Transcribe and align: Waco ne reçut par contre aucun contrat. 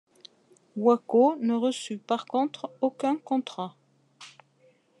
Waco 0.77 1.35
ne 1.41 1.53
reçut 1.53 1.99
par 1.99 2.25
contre 2.25 2.71
aucun 2.81 3.17
contrat. 3.17 3.77